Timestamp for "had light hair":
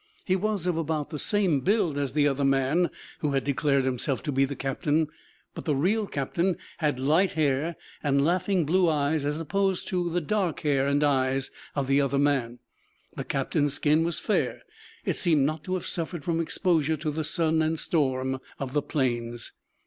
6.79-7.75